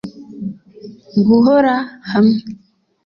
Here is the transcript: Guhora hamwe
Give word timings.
Guhora 1.27 1.73
hamwe 2.11 2.39